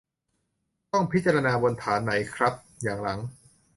[0.91, 2.53] ต้องพิจารณาบนฐานไหนครับ
[2.83, 3.19] อย่างหลัง?